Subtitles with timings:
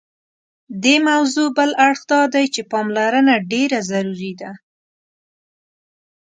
[0.83, 4.51] دې موضوع بل اړخ دادی چې پاملرنه ډېره ضروري ده.